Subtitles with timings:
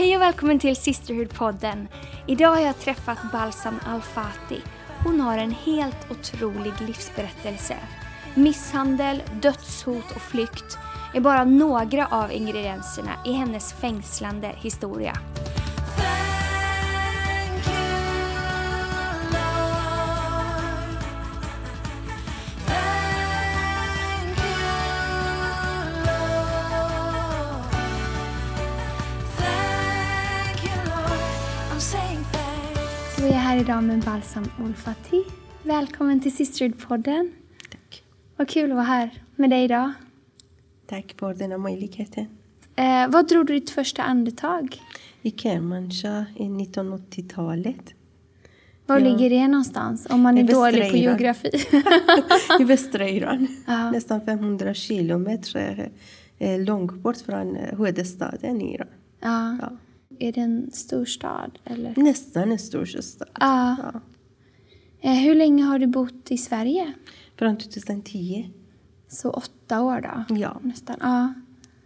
[0.00, 1.88] Hej och välkommen till Sisterhood-podden.
[2.26, 4.60] Idag har jag träffat Balsam Al-Fati.
[5.04, 7.76] Hon har en helt otrolig livsberättelse.
[8.34, 10.78] Misshandel, dödshot och flykt
[11.14, 15.18] är bara några av ingredienserna i hennes fängslande historia.
[33.70, 35.24] Idag med Balsam Olfati.
[35.62, 37.30] Välkommen till Sisterhood-podden.
[37.70, 38.02] Tack.
[38.36, 39.92] Vad kul att vara här med dig idag.
[40.86, 42.26] Tack för denna möjligheten.
[42.76, 44.82] Eh, vad drog du ditt första andetag?
[45.22, 47.94] I Kermanshah i 1980-talet.
[48.86, 49.04] Var Ja.
[49.04, 50.06] ligger det någonstans?
[50.10, 51.50] Om man är dålig på geografi.
[52.60, 53.46] I västra Iran.
[53.66, 53.90] Ja.
[53.90, 55.90] Nästan 500 kilometer
[56.38, 58.88] eh, långt bort från eh, huvudstaden i Iran.
[59.20, 59.70] ja.
[60.22, 61.58] Är det en stor stad?
[61.64, 61.94] Eller?
[61.96, 63.28] Nästan en stor stad.
[63.40, 63.76] Ja.
[63.82, 64.00] Ja.
[65.00, 66.92] Eh, hur länge har du bott i Sverige?
[67.38, 68.50] Från 2010.
[69.08, 70.34] Så åtta år då?
[70.36, 70.60] Ja.
[70.62, 70.96] Nästan.
[71.00, 71.34] Ja.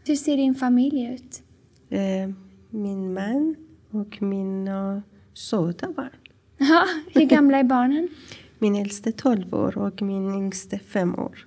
[0.07, 1.43] Hur ser din familj ut?
[1.89, 2.31] Eh,
[2.71, 3.57] min man
[3.91, 5.03] och mina
[5.35, 6.11] söta barn.
[6.59, 8.09] Ja, hur gamla är barnen?
[8.59, 11.47] Min äldste 12 år och min yngste 5 år.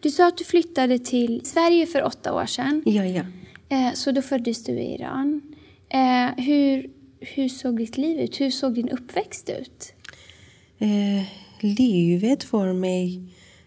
[0.00, 2.82] Du sa att du flyttade till Sverige för åtta år sedan.
[2.86, 3.22] Ja, ja.
[3.68, 5.42] Eh, så då föddes du i Iran.
[5.88, 8.40] Eh, hur, hur såg ditt liv ut?
[8.40, 9.92] Hur såg din uppväxt ut?
[10.78, 11.24] Eh,
[11.60, 13.22] livet för mig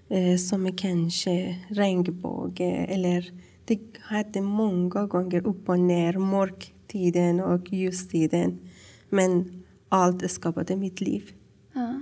[0.10, 3.32] eh, som är kanske regnbåge eller
[3.66, 8.60] det hade många gånger upp och ner, mörktiden och ljustiden.
[9.10, 11.32] Men allt skapade mitt liv.
[11.74, 12.02] Ja.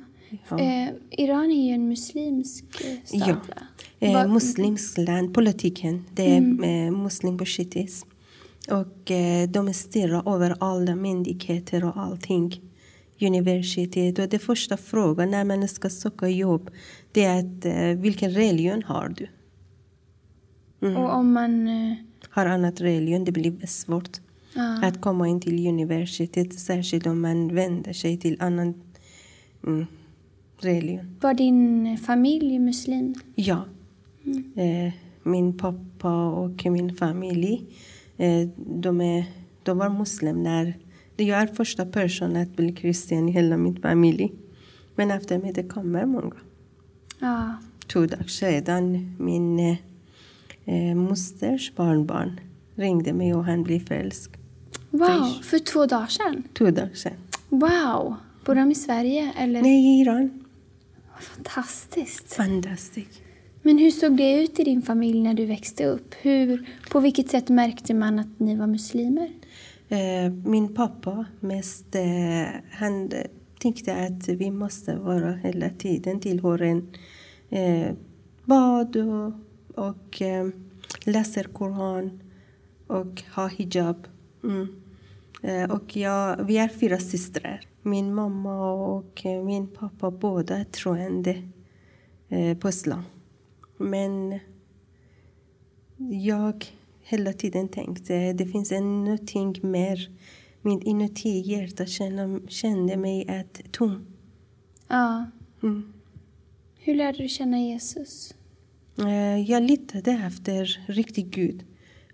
[0.49, 0.59] Ja.
[0.59, 2.65] Eh, Iran är ju en muslimsk
[3.05, 3.33] stat, Ja.
[3.33, 3.66] va?
[3.99, 8.09] Eh, muslimskt land, politiken, det är eh, muslim shiitism.
[8.69, 12.61] Och eh, de styr över alla myndigheter och allting.
[13.21, 14.19] Universitet.
[14.19, 16.69] Och det första frågan när man ska söka jobb
[17.11, 19.27] det är att, eh, vilken religion har du?
[20.95, 21.67] Och om man...
[21.67, 21.95] Eh,
[22.30, 24.17] Har annat religion, det blir svårt
[24.53, 24.80] ja.
[24.83, 26.59] att komma in till universitet.
[26.59, 28.73] Särskilt om man vänder sig till annan
[29.63, 29.86] mm,
[30.59, 31.17] religion.
[31.21, 33.15] Var din familj muslim?
[33.36, 33.65] Ja.
[34.55, 34.93] Eh,
[35.23, 37.65] min pappa och min familj,
[38.17, 39.26] eh, de, är,
[39.64, 40.73] de var muslim när
[41.17, 44.33] jag är första person att bli kristen i hela min familj.
[44.95, 46.36] Men efter mig det kommer många.
[47.20, 47.58] Ja.
[47.87, 49.77] Två dagar sedan min eh,
[50.66, 52.39] eh, mosters barnbarn
[52.76, 54.42] ringde mig och han blev förälskad.
[54.89, 56.43] Wow, för två dagar sedan?
[56.54, 57.14] Två dagar sedan.
[57.49, 58.16] Wow!
[58.45, 59.33] Bor de i Sverige?
[59.37, 59.61] Eller?
[59.61, 60.43] Nej, i Iran.
[61.20, 62.33] Fantastiskt.
[62.33, 63.21] Fantastiskt.
[63.67, 66.16] Men hur såg det ut i din familj när du växte upp?
[66.22, 69.32] Hur, på vilket sätt märkte man att ni var muslimer?
[69.89, 73.11] Eh, min pappa mest, eh, han
[73.60, 76.88] tänkte att vi måste vara hela tiden tillhöra en
[77.50, 77.92] eh,
[78.45, 79.33] bad och,
[79.86, 80.22] och
[81.05, 82.20] läser Koran
[82.88, 84.08] och ha hijab.
[84.44, 84.67] Mm.
[85.72, 87.61] Och jag, vi är fyra systrar.
[87.82, 91.44] Min mamma och min pappa båda är troende
[92.60, 93.04] på islam.
[93.77, 94.39] Men
[96.11, 96.65] jag
[97.04, 100.10] hela tiden tänkte det finns någonting mer.
[100.61, 104.05] Min inuti hjärta kände, kände mig att tom.
[104.87, 105.26] Ja.
[105.64, 105.93] Mm.
[106.80, 108.36] Hur lärde du känna Jesus?
[108.99, 111.64] Eh, Jag letade efter riktig Gud.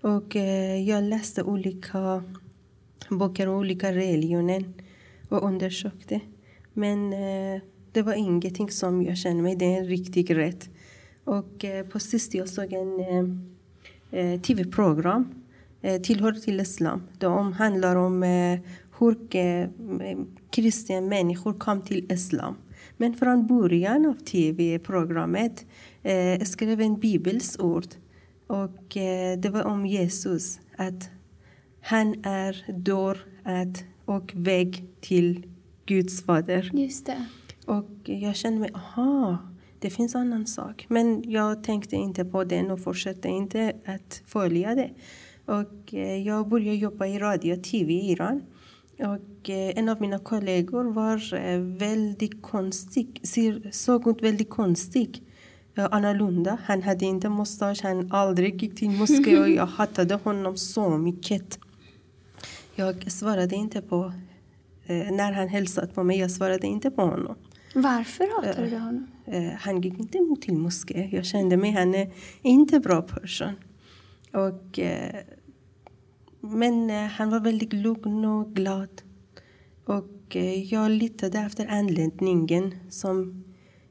[0.01, 2.23] Och eh, jag läste olika
[3.09, 4.63] böcker och olika religioner
[5.29, 6.19] och undersökte.
[6.73, 10.69] Men eh, det var ingenting som jag kände mig, det är riktigt rätt.
[11.23, 13.25] Och eh, på sist jag såg en eh,
[14.19, 15.33] eh, tv-program,
[16.03, 17.03] Tillhör till Islam.
[17.17, 18.23] Det handlar om
[18.99, 19.29] hur
[20.49, 22.55] kristna människor kom till Islam.
[22.97, 25.65] Men från början av tv-programmet
[26.03, 27.87] eh, skrev en bibels ord.
[28.47, 30.59] Och eh, det var om Jesus.
[30.77, 31.09] Att
[31.81, 35.47] han är dörr att, och väg till
[35.85, 36.71] Guds fader.
[36.73, 37.25] Just det.
[37.65, 39.37] Och jag kände mig, aha,
[39.83, 40.85] det finns annan sak.
[40.89, 44.89] Men jag tänkte inte på den och fortsatte inte att följa det.
[45.45, 48.41] Och eh, jag började jobba i radio och tv i Iran.
[48.99, 53.21] Och eh, en av mina kollegor var eh, väldigt konstig,
[53.71, 55.23] såg ut väldigt konstig.
[55.75, 56.57] annorlunda.
[56.63, 61.59] Han hade inte mustasch, han aldrig gick till moské och jag hatade honom så mycket.
[62.75, 64.13] Jag svarade inte på,
[64.87, 67.35] när han hälsade på mig, jag svarade inte på honom.
[67.73, 69.07] Varför hatade du honom?
[69.25, 71.09] Eh, han gick inte till moské.
[71.11, 72.11] Jag kände mig, han är
[72.41, 73.53] inte bra person.
[74.31, 75.15] Och eh,
[76.39, 79.01] men eh, han var väldigt lugn och glad.
[79.85, 80.35] Och
[80.65, 83.43] jag letade efter anledningen som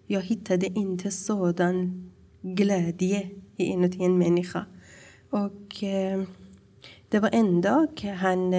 [0.07, 2.11] jag hittade inte sådan
[2.43, 4.67] glädje inuti en människa.
[5.31, 5.77] Och
[7.09, 8.53] det var en dag han,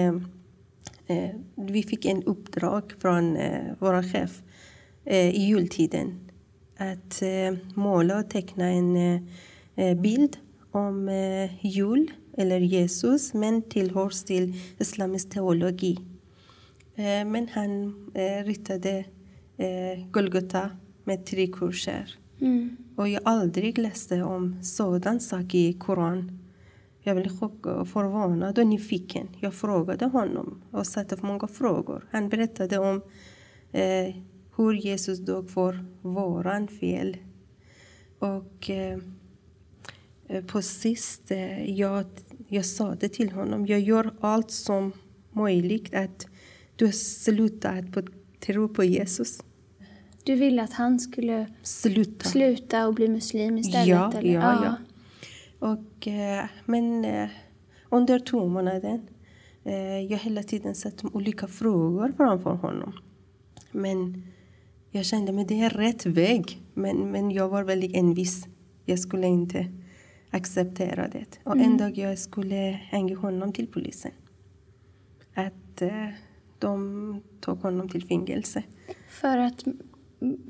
[1.54, 3.38] vi fick en uppdrag från
[3.78, 4.42] vår chef
[5.06, 6.30] i jultiden
[6.76, 8.96] att eh, måla och teckna en
[9.76, 10.36] eh, bild
[10.70, 11.10] om
[11.60, 15.98] jul eller Jesus men tillhör till islamisk teologi.
[17.26, 17.94] men han
[18.44, 19.04] ritade
[20.10, 20.70] Golgota
[21.04, 22.18] med tre kurser.
[22.40, 22.76] Mm.
[22.96, 26.38] Och jag aldrig läste om sådan sak i Koran.
[27.00, 27.30] Jag blev
[27.84, 29.28] förvånad och nyfiken.
[29.40, 32.08] Jag frågade honom och satte många frågor.
[32.10, 33.02] Han berättade om
[33.72, 34.14] eh,
[34.56, 37.16] hur Jesus dog för våran fel.
[38.18, 38.98] Och eh,
[40.46, 42.04] på sist, eh, jag,
[42.48, 43.66] jag sa det till honom.
[43.66, 44.92] Jag gör allt som
[45.32, 46.26] möjligt att
[46.76, 49.42] du slutar att tro på Jesus.
[50.24, 53.88] Du ville att han skulle sluta, sluta och bli muslim istället?
[53.88, 54.34] Ja, eller?
[54.34, 54.76] ja, ja.
[55.58, 57.28] Och, eh, men eh,
[57.88, 59.00] under två månader
[59.64, 62.92] eh, jag hela tiden sett olika frågor framför honom.
[63.72, 64.26] Men
[64.94, 66.62] jag kände att det är rätt väg.
[66.74, 68.46] Men, men jag var väldigt envis.
[68.84, 69.66] Jag skulle inte
[70.30, 71.26] acceptera det.
[71.44, 71.70] Och mm.
[71.70, 74.10] en dag jag skulle hänga honom till polisen.
[75.34, 76.08] Att eh,
[76.58, 78.62] de tog honom till fängelse.
[79.08, 79.64] För att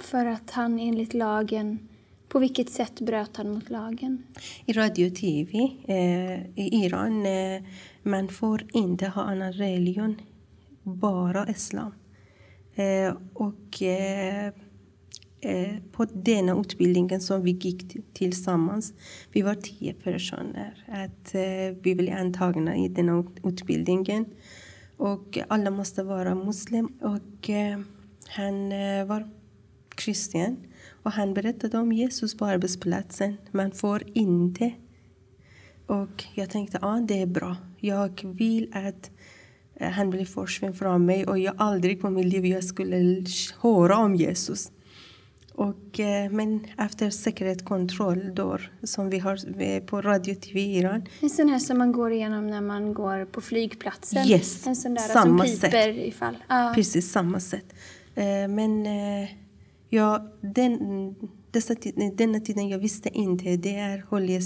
[0.00, 1.88] för att han enligt lagen...
[2.28, 4.22] På vilket sätt bröt han mot lagen?
[4.66, 7.62] I radio och tv eh, i Iran eh,
[8.02, 10.20] man får inte ha annan religion,
[10.82, 11.92] bara islam.
[12.74, 14.46] Eh, och eh,
[15.40, 18.94] eh, på denna utbildningen som vi gick tillsammans,
[19.32, 24.26] vi var tio personer, att eh, vi blev antagna i denna utbildningen.
[24.96, 26.86] Och alla måste vara muslim.
[26.86, 27.80] Och eh,
[28.28, 29.30] han eh, var
[29.88, 30.56] kristen.
[31.02, 33.36] Och han berättade om Jesus på arbetsplatsen.
[33.50, 34.72] Man får inte.
[35.86, 37.56] Och jag tänkte, ja det är bra.
[37.80, 39.10] Jag vill att
[39.80, 43.24] han blir försvunnen från mig och jag aldrig på mitt liv jag skulle
[43.60, 44.72] höra om Jesus.
[45.54, 51.02] Och, eh, men efter säkerhetskontroll då, som vi har eh, på radio TV i Iran.
[51.20, 54.26] En sån här som man går igenom när man går på flygplatsen?
[54.26, 55.96] Yes, en sån där samma som piper sätt.
[55.96, 56.36] ifall?
[56.46, 56.74] Ah.
[56.74, 57.74] Precis, samma sätt.
[58.48, 58.86] Men
[59.94, 61.14] Ja, den,
[61.50, 61.74] dessa,
[62.14, 63.56] denna tiden jag visste inte.
[63.56, 64.40] Det är Holy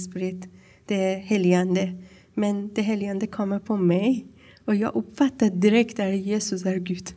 [0.86, 1.92] det är helgande.
[2.34, 4.26] Men det helgande kommer på mig.
[4.68, 7.14] Och jag uppfattade direkt att Jesus är Gud.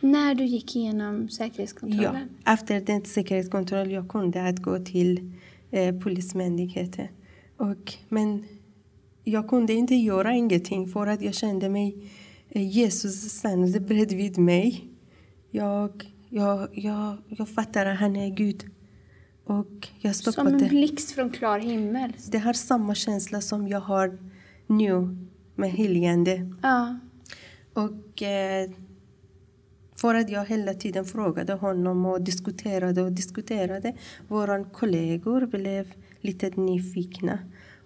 [0.00, 2.28] När du gick igenom säkerhetskontrollen?
[2.44, 5.32] Ja, efter den säkerhetskontrollen jag kunde att gå till
[5.70, 7.08] eh, Polismyndigheten.
[7.56, 8.44] Och, men
[9.24, 12.12] jag kunde inte göra ingenting för att jag kände mig
[12.48, 14.84] eh, Jesus stannade bredvid mig.
[15.50, 18.64] Jag jag, jag, jag fattar att han är Gud.
[19.44, 22.12] Och jag Som en blixt från klar himmel.
[22.30, 24.18] Det har samma känsla som jag har
[24.66, 25.16] nu
[25.54, 26.52] med helgande.
[26.62, 26.98] Ja.
[27.72, 28.70] Och eh,
[29.96, 33.94] för att jag hela tiden frågade honom och diskuterade och diskuterade.
[34.28, 37.38] Våra kollegor blev lite nyfikna.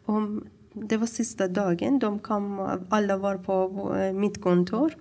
[0.04, 1.98] Om det var sista dagen.
[1.98, 4.94] De kom, alla var på eh, mitt kontor.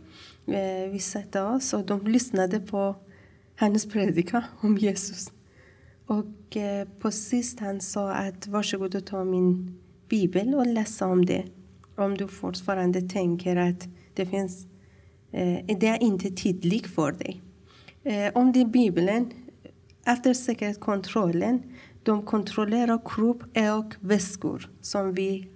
[0.45, 2.95] Eh, vi satte oss och de lyssnade på
[3.55, 5.31] hennes predika om Jesus.
[6.05, 9.77] Och eh, på sist han sa att varsågod och ta min
[10.09, 11.45] bibel och läsa om det.
[11.97, 14.67] Om du fortfarande tänker att det finns,
[15.31, 17.41] eh, det är inte tydligt för dig.
[18.03, 19.33] Eh, om det är bibeln,
[20.05, 21.63] efter säkerhetskontrollen,
[22.03, 25.47] de kontrollerar kropp och väskor som vi,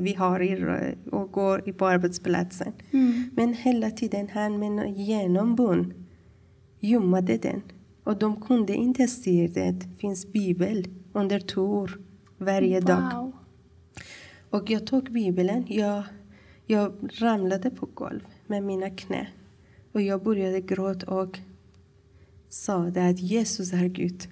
[0.00, 2.72] vi har i, och går på arbetsplatsen.
[2.90, 3.30] Mm.
[3.32, 5.94] Men hela tiden han med genombund
[6.80, 7.62] gömmade den.
[8.04, 11.88] Och de kunde inte se det finns bibel under två
[12.38, 13.32] varje dag.
[14.50, 16.04] Och jag tog bibeln, jag,
[16.66, 19.28] jag ramlade på golv med mina knä.
[19.92, 21.38] Och jag började gråta och
[22.48, 24.28] sa att Jesus är Gud.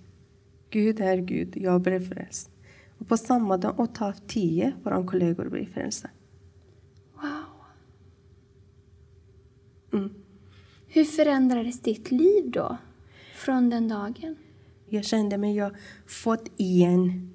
[0.70, 2.50] Gud är Gud, jag blev frälst.
[2.98, 6.08] Och på samma dag, åtta av tio våra kollegor blev frälsta.
[7.14, 7.64] Wow.
[9.92, 10.14] Mm.
[10.86, 12.76] Hur förändrades ditt liv då,
[13.34, 14.36] från den dagen?
[14.88, 17.34] Jag kände mig, jag fått igen.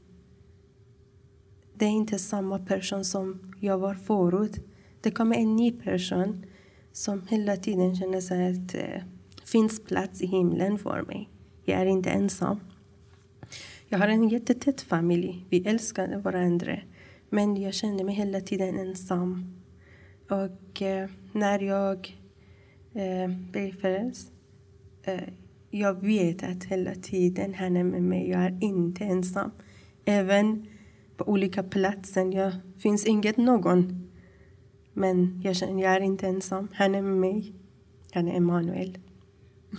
[1.83, 4.59] Det är inte samma person som jag var förut.
[5.01, 6.45] Det kommer en ny person
[6.91, 9.03] som hela tiden känner sig att det
[9.45, 11.29] finns plats i himlen för mig.
[11.65, 12.59] Jag är inte ensam.
[13.87, 15.45] Jag har en jättetät familj.
[15.49, 16.79] Vi älskar varandra.
[17.29, 19.61] Men jag kände mig hela tiden ensam.
[20.29, 22.17] Och eh, när jag
[22.93, 24.31] eh, blev frälst,
[25.03, 25.29] eh,
[25.69, 28.29] jag vet att hela tiden han är med mig.
[28.29, 29.51] Jag är inte ensam.
[30.05, 30.67] Även
[31.17, 32.35] på olika platser.
[32.35, 34.09] Jag finns inget någon.
[34.93, 36.67] Men jag känner jag är inte ensam.
[36.73, 37.53] Han är med mig.
[38.13, 38.97] Han är Emanuel.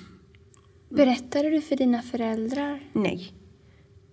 [0.88, 2.80] Berättade du för dina föräldrar?
[2.92, 3.32] Nej.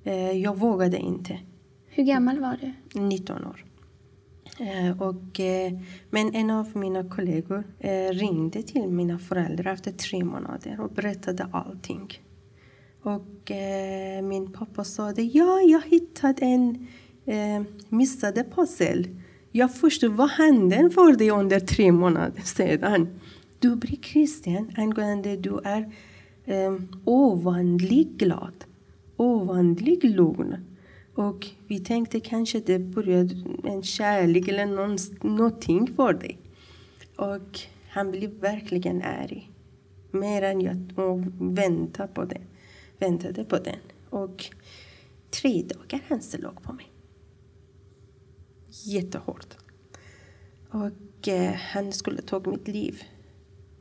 [0.03, 1.39] Eh, jag vågade inte.
[1.87, 2.99] Hur gammal var du?
[2.99, 3.65] 19 år.
[4.59, 5.73] Eh, och, eh,
[6.09, 7.63] men en av mina kollegor
[8.13, 12.19] ringde till mina föräldrar efter tre månader och berättade allting.
[13.03, 13.51] Och
[14.23, 16.87] min pappa sa det, ja, jag hittade en
[17.31, 19.07] eh, missade pussel.
[19.51, 23.19] Jag förstod vad hände för dig under tre månader sedan.
[23.59, 25.91] Du blir kristen angående du är
[26.45, 28.65] eh, ovanligt glad,
[29.17, 30.55] ovanligt lugn.
[31.15, 36.38] Och vi tänkte kanske det började en kärlek eller någon, någonting för dig.
[37.15, 37.59] Och
[37.89, 39.51] han blev verkligen arg.
[40.11, 40.93] Mer än jag
[41.39, 42.41] väntade på det.
[43.00, 43.79] Väntade på den.
[44.09, 44.45] Och
[45.29, 46.90] tre dagar han låg på mig.
[48.85, 49.57] Jättehårt.
[50.69, 53.03] Och eh, han skulle ta mitt liv.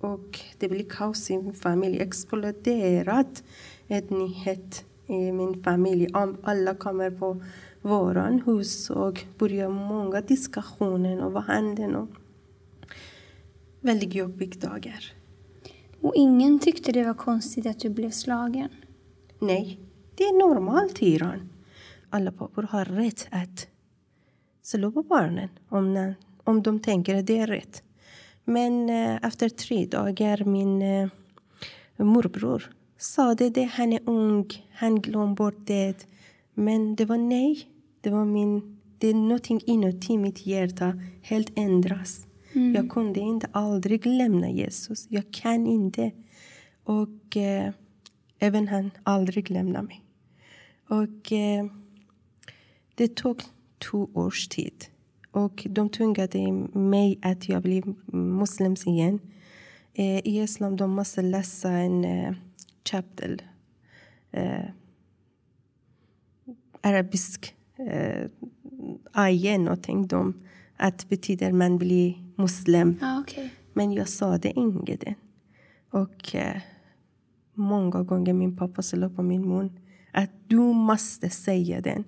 [0.01, 2.01] Och det blev kaos i min familj.
[2.01, 3.43] Exploderat
[3.89, 6.09] en nyhet i min familj.
[6.15, 7.43] Om alla kommer på
[7.83, 12.09] våran hus och börjar många diskussioner och vad händer och
[13.81, 15.13] väldigt jobbiga dagar.
[16.01, 18.69] Och ingen tyckte det var konstigt att du blev slagen?
[19.39, 19.81] Nej,
[20.15, 21.49] det är normalt i Iran.
[22.11, 23.67] Alla pappor har rätt att
[24.63, 26.15] slå på barnen om,
[26.45, 27.83] om de tänker att det är rätt.
[28.45, 31.09] Men eh, efter tre dagar, min eh,
[31.97, 36.07] morbror sa det, det, han är ung, han glömde bort det.
[36.55, 37.67] Men det var nej.
[38.01, 42.27] Det var min, det är någonting inuti mitt hjärta helt ändras.
[42.53, 42.75] Mm.
[42.75, 45.07] Jag kunde inte aldrig lämna Jesus.
[45.09, 46.11] Jag kan inte.
[46.85, 47.73] Och eh,
[48.39, 50.05] även han aldrig lämnade mig.
[50.89, 51.67] Och eh,
[52.95, 53.43] det tog
[53.81, 54.85] två års tid.
[55.31, 59.21] Och de tvingade mig att jag blev muslim igen.
[59.95, 62.35] Eh, I islam de måste läsa en eh,
[62.85, 63.37] chapter.
[64.31, 64.65] Eh,
[66.81, 68.31] arabisk eh,
[69.13, 70.07] ayah någonting.
[70.07, 70.35] De,
[70.77, 72.99] att betyder man blir muslim.
[73.01, 73.49] Ah, okay.
[73.73, 75.05] Men jag sa det inget.
[75.91, 76.61] Och eh,
[77.55, 79.79] många gånger min pappa slog på min mun.
[80.13, 82.05] Att du måste säga den.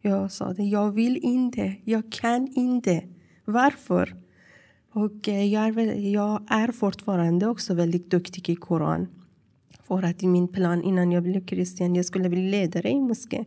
[0.00, 3.02] Jag sa det, jag vill inte, jag kan inte.
[3.44, 4.16] Varför?
[4.92, 9.08] Och eh, jag är, jag är fortfarande också väldigt duktig i Koran.
[9.86, 13.44] För att min plan innan jag blev kristen, jag skulle bli ledare i moské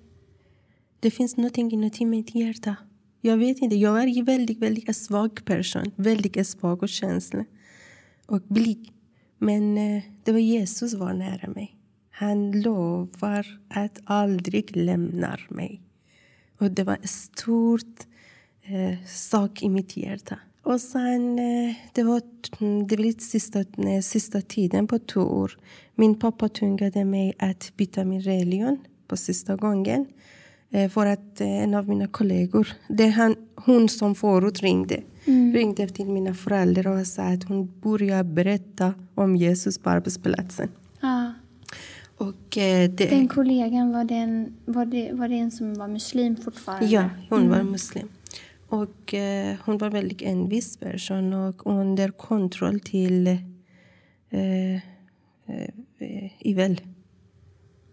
[1.00, 2.76] Det finns någonting inuti mitt hjärta.
[3.20, 5.92] Jag vet inte, jag är en väldigt, väldigt svag person.
[5.96, 7.44] Väldigt svag och känslig.
[8.26, 8.92] Och blyg.
[9.38, 11.76] Men eh, det var Jesus var nära mig.
[12.10, 15.82] Han lovar att aldrig lämna mig.
[16.58, 17.80] Och det var en stor
[18.74, 20.38] eh, sak i mitt hjärta.
[20.62, 22.22] Och sen, eh, det var,
[22.88, 23.64] det var lite sista,
[24.02, 25.58] sista tiden på år.
[25.94, 30.06] Min pappa tvingade mig att byta min religion på sista gången.
[30.70, 35.54] Eh, för att en av mina kollegor, det är han, hon som förut ringde, mm.
[35.54, 40.68] ringde till mina föräldrar och sa att hon började berätta om Jesus på arbetsplatsen.
[41.00, 41.26] Ah.
[42.16, 45.88] Och, eh, det, den kollegan, var det, en, var, det, var det en som var
[45.88, 46.86] muslim fortfarande?
[46.86, 47.50] Ja, hon mm.
[47.50, 48.08] var muslim.
[48.72, 53.26] Och eh, hon var väldigt envis person och under kontroll till
[54.30, 54.80] eh, eh,
[56.38, 56.80] Ivel.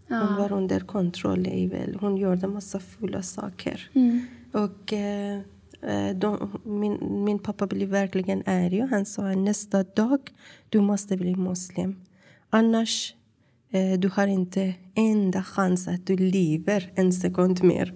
[0.07, 1.98] Hon var under kontroll i Ivel.
[2.01, 3.89] Hon gjorde massa fula saker.
[3.93, 4.21] Mm.
[4.51, 5.39] Och eh,
[5.81, 8.79] eh, de, min, min pappa blev verkligen arg.
[8.79, 10.19] Han sa nästa dag
[10.69, 11.95] du måste bli muslim.
[12.50, 13.13] Annars
[13.69, 17.93] eh, du har inte enda chans att du lever en sekund mer.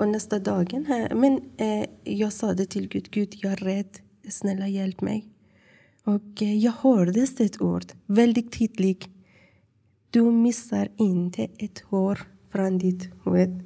[0.00, 4.68] Och nästa dagen, men eh, jag sa det till Gud, Gud jag är rädd, snälla
[4.68, 5.28] hjälp mig.
[6.04, 9.08] Och eh, jag hörde ett ord, väldigt tydligt.
[10.10, 12.18] Du missar inte ett hår
[12.52, 13.62] från ditt huvud.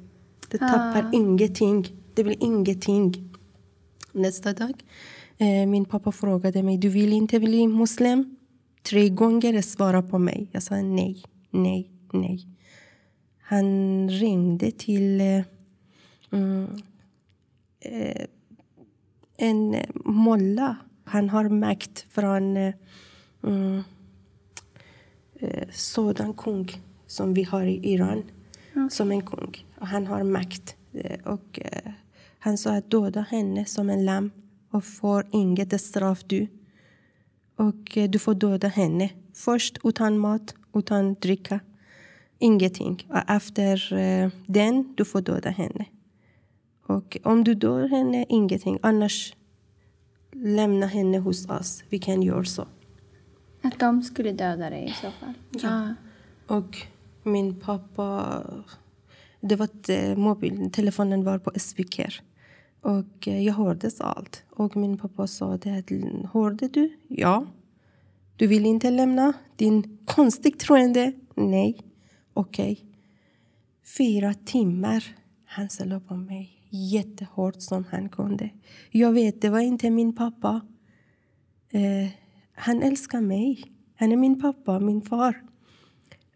[0.49, 1.11] Du tappar ah.
[1.13, 1.87] ingenting.
[2.13, 3.33] Det blir ingenting.
[4.11, 4.83] Nästa dag,
[5.37, 8.35] eh, min pappa frågade mig, du vill inte bli muslim?
[8.83, 10.49] Tre gånger svarade på mig.
[10.51, 12.47] Jag sa nej, nej, nej.
[13.39, 15.41] Han ringde till eh,
[16.31, 16.77] mm,
[17.79, 18.25] eh,
[19.37, 20.75] en molla.
[21.03, 22.73] Han har makt från eh,
[23.43, 23.83] mm,
[25.39, 26.71] eh, sådan kung
[27.07, 28.23] som vi har i Iran.
[28.75, 28.89] Mm.
[28.89, 29.65] Som en kung.
[29.79, 30.75] Och han har makt.
[30.93, 31.91] Eh, och, eh,
[32.39, 34.31] han sa att döda henne som en lamm
[34.71, 36.47] och får inget straff du.
[37.55, 39.09] Och eh, du får döda henne.
[39.33, 41.59] Först utan mat, utan dricka.
[42.39, 43.07] Ingenting.
[43.09, 43.93] Och efter
[44.51, 45.85] den, du får döda henne.
[46.87, 48.79] Och om du dör henne, ingenting.
[48.81, 49.35] Annars
[50.31, 51.83] lämna henne hos oss.
[51.89, 52.67] Vi kan göra så.
[53.61, 55.33] Att de skulle döda dig i så fall?
[55.49, 55.69] Ja.
[55.69, 56.55] Ah.
[56.55, 56.77] Och
[57.23, 58.41] min pappa...
[59.41, 62.21] Det var att eh, mobiltelefonen var på speaker.
[62.81, 64.43] Och eh, jag hörde allt.
[64.49, 66.97] Och min pappa sa det att, hörde du?
[67.07, 67.45] Ja.
[68.35, 71.13] Du vill inte lämna din konstigt troende?
[71.35, 71.81] Nej.
[72.33, 72.71] Okej.
[72.71, 72.85] Okay.
[73.97, 75.03] Fyra timmar
[75.45, 78.49] han slog på mig jättehårt som han kunde.
[78.91, 80.61] Jag vet, det var inte min pappa.
[81.69, 82.09] Eh,
[82.53, 83.63] han älskar mig.
[83.95, 85.43] Han är min pappa, min far.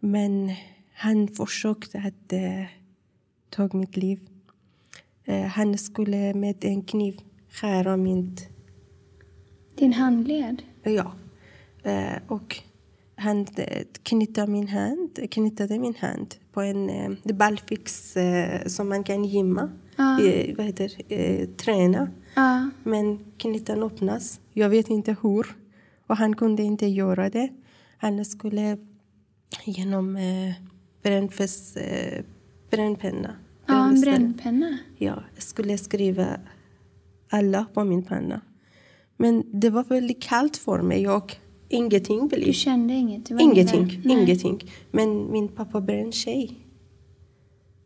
[0.00, 0.52] Men
[0.94, 2.64] han försökte att eh,
[3.50, 4.20] ta mitt liv.
[5.24, 8.36] Eh, han skulle med en kniv skära min...
[9.74, 10.62] Din handled?
[10.82, 11.12] Ja.
[11.82, 12.62] Eh, och
[13.14, 19.04] han eh, knytte min hand, knyttade min hand på en eh, ballfix eh, som man
[19.04, 20.22] kan gymma ah.
[20.22, 22.08] eh, vad heter, eh, träna.
[22.34, 22.60] Ah.
[22.82, 24.40] Men knytan öppnas.
[24.52, 25.46] Jag vet inte hur.
[26.06, 27.48] Och han kunde inte göra det.
[27.98, 28.76] Han skulle
[29.64, 30.52] genom eh,
[31.02, 32.24] brännfäst, eh,
[32.70, 33.36] brännpenna.
[33.66, 34.78] Ja, en brännpenna?
[34.98, 36.26] Ja, jag skulle skriva
[37.30, 38.40] alla på min penna.
[39.16, 41.36] Men det var väldigt kallt för mig och
[41.68, 42.44] ingenting blev.
[42.44, 43.30] Du kände inget?
[43.30, 44.70] ingenting, ingenting.
[44.90, 46.59] Men min pappa brände sig.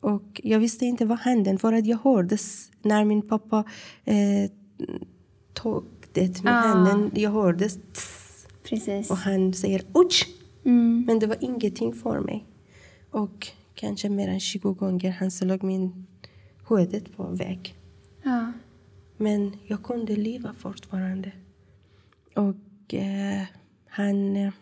[0.05, 2.39] Och jag visste inte vad hände för att jag hörde
[2.83, 3.65] när min pappa
[4.05, 4.51] eh,
[5.53, 6.57] tog det med ah.
[6.57, 7.11] handen.
[7.15, 7.69] Jag hörde
[8.63, 9.11] Precis.
[9.11, 10.29] och han säger usch.
[10.65, 11.05] Mm.
[11.07, 12.47] Men det var ingenting för mig.
[13.11, 16.07] Och kanske mer än 20 gånger han slog min
[16.69, 17.77] huvudet på väg.
[18.23, 18.53] Ja.
[19.17, 21.33] Men jag kunde leva fortfarande.
[22.35, 23.43] Och eh,
[23.89, 24.53] han eh,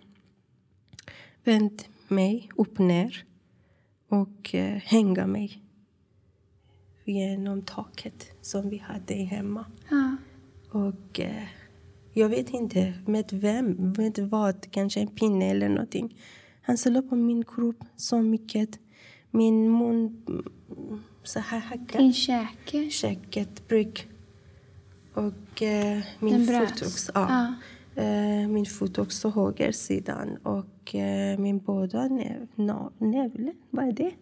[1.44, 3.24] vände mig upp ner
[4.12, 5.62] och eh, hänga mig
[7.04, 9.64] genom taket som vi hade hemma.
[9.90, 10.16] Ja.
[10.70, 11.44] Och eh,
[12.12, 16.16] jag vet inte med vem, med vad, kanske en pinne eller någonting.
[16.62, 18.78] Han slog på min kropp så mycket.
[19.30, 20.22] Min mun
[21.22, 22.04] så här hackade.
[22.04, 22.90] Din käke?
[22.90, 24.08] Käket, bryck.
[25.14, 27.12] Och eh, min fot också.
[27.14, 27.26] Ja.
[27.28, 27.54] ja.
[27.94, 32.46] Eh, min fot också högersidan och eh, min båda näv,
[32.98, 34.12] nävle, vad är det?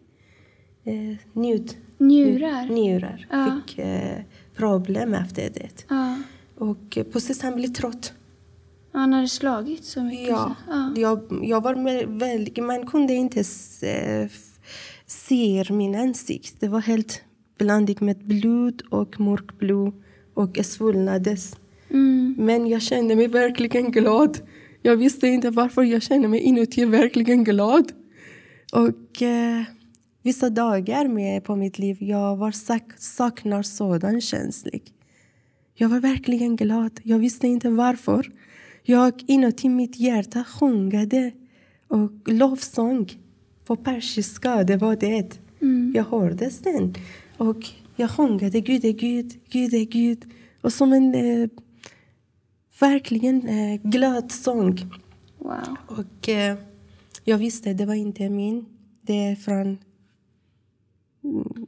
[0.84, 2.66] Eh, njud, njurar?
[2.66, 3.60] Njurar ja.
[3.66, 4.18] fick eh,
[4.54, 5.84] problem efter det.
[5.88, 6.18] Ja.
[6.58, 8.12] Och eh, precis han blev trött.
[8.92, 10.28] Han hade slagit så mycket?
[10.28, 10.72] Ja, så.
[10.72, 10.92] ja.
[10.96, 14.28] Jag, jag var väldigt, man kunde inte se,
[15.06, 16.56] se min ansikte.
[16.60, 17.22] Det var helt
[17.58, 19.92] blandat med blod och mörkblod
[20.34, 21.56] och svullnades.
[21.90, 22.34] Mm.
[22.38, 24.38] Men jag kände mig verkligen glad.
[24.82, 27.92] Jag visste inte varför jag kände mig inuti verkligen glad.
[28.72, 29.62] Och eh,
[30.22, 34.82] vissa dagar med på mitt liv jag var sak saknar sådan känslig.
[35.74, 37.00] Jag var verkligen glad.
[37.02, 38.32] Jag visste inte varför.
[38.82, 41.32] Jag inuti mitt hjärta sjungade
[41.88, 43.10] och lovsång
[43.66, 44.64] på persiska.
[44.64, 45.40] Det var det.
[45.62, 45.92] Mm.
[45.96, 46.94] Jag hörde den.
[47.36, 50.24] Och jag sjungade Gud är Gud, Gud är Gud.
[50.60, 51.48] Och som en eh,
[52.80, 54.78] verkligen eh, glad sång.
[55.38, 55.76] Wow.
[55.86, 56.58] Och eh,
[57.24, 58.66] jag visste det var inte min.
[59.02, 59.78] Det är från
[61.24, 61.66] mm,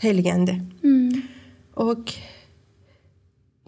[0.00, 0.66] heligande.
[0.82, 1.22] Mm.
[1.74, 2.12] Och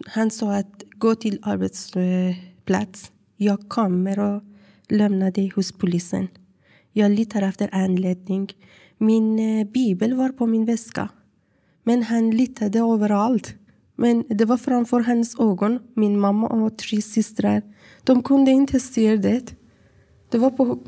[0.07, 3.11] han sa att gå till arbetsplats.
[3.37, 4.43] Jag kommer och
[4.87, 6.27] lämna dig hos polisen.
[6.91, 8.49] Jag letar efter anledning.
[8.97, 11.09] Min eh, bibel var på min väska.
[11.83, 13.55] Men han litade överallt.
[13.95, 17.61] Men det var framför hans ögon, min mamma och tre systrar.
[18.03, 19.55] De kunde inte se det.
[20.29, 20.79] Det var på...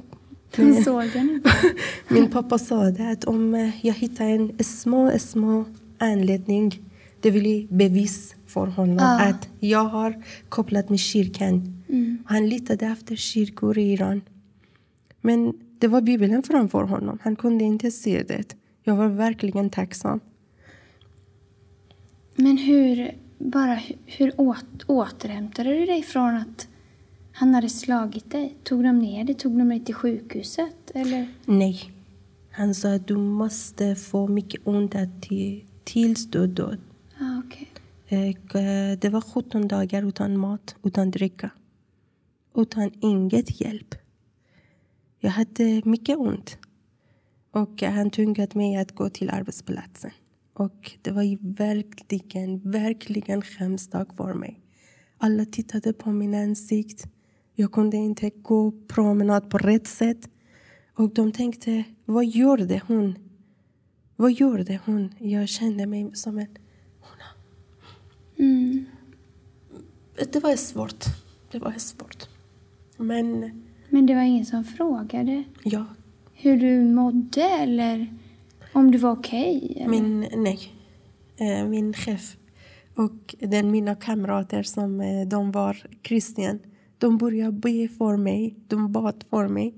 [0.56, 1.44] De såg den
[2.08, 5.66] Min pappa sa det att om eh, jag hittar en små, små
[5.98, 6.80] anledning,
[7.22, 9.20] det vill bevis för honom ah.
[9.20, 11.84] att jag har kopplat med kyrkan.
[11.90, 12.18] Mm.
[12.26, 14.22] Han litade efter kyrkor i Iran.
[15.22, 17.20] Men det var Bibeln framför honom.
[17.22, 18.56] Han kunde inte se det.
[18.84, 20.20] Jag var verkligen tacksam.
[22.36, 26.68] Men hur, bara, hur åt, återhämtade du dig från att
[27.32, 28.56] han hade slagit dig?
[28.64, 29.36] Tog de ner dig?
[29.36, 30.92] Tog de dig till sjukhuset?
[30.94, 31.28] Eller?
[31.46, 31.92] Nej.
[32.52, 36.78] Han sa att du måste få mycket ont till, tills du dör.
[37.20, 37.68] Ah, okay.
[38.08, 41.50] Eh, det var 17 dagar utan mat, utan dricka.
[42.56, 43.96] Utan inget hjälp.
[45.20, 46.58] Jag hade mycket ont.
[47.52, 50.12] Och han tvingade mig att gå till arbetsplatsen.
[50.58, 54.60] Och det var verkligen, verkligen hemskt dag för mig.
[55.18, 57.08] Alla tittade på min ansikt.
[57.56, 60.30] Jag kunde inte gå promenad på rätt sätt.
[60.94, 63.16] Och de tänkte, vad gjorde hon?
[64.16, 65.16] Vad gjorde hon?
[65.20, 66.58] Jag kände mig som en.
[68.38, 68.86] Mm.
[70.34, 71.06] Det var svårt.
[71.52, 72.30] Det var svårt.
[72.98, 73.64] Men...
[73.90, 75.44] Men det var ingen som frågade?
[75.64, 75.86] Ja.
[76.34, 78.14] Hur du mådde eller?
[78.76, 79.72] Om du var okej?
[79.76, 80.60] Okay, min, nej.
[81.38, 82.38] Eh, min chef
[82.96, 86.60] och den, mina kamrater som eh, de var kristna.
[86.98, 88.56] De började be för mig.
[88.68, 89.74] De bad för mig.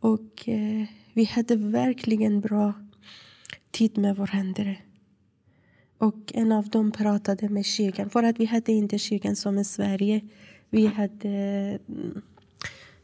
[0.00, 2.72] Och eh, vi hade verkligen bra
[3.70, 4.74] tid med varandra.
[5.98, 8.10] Och en av dem pratade med kyrkan.
[8.10, 10.20] För att vi hade inte kyrkan som i Sverige.
[10.70, 11.78] Vi hade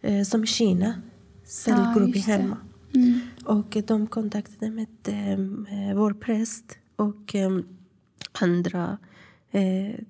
[0.02, 1.02] eh, som Kina,
[1.44, 2.56] cellgrupp ja, hemma.
[2.96, 3.20] Mm.
[3.44, 7.58] Och de kontaktade med eh, vår präst och eh,
[8.32, 8.98] andra
[9.50, 10.00] eh,